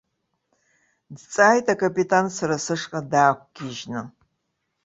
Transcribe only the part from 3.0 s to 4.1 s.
даақәгьежьны.